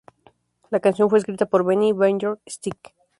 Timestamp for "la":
0.71-0.79